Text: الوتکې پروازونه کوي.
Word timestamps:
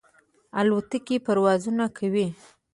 الوتکې 0.59 1.17
پروازونه 1.25 1.85
کوي. 1.97 2.27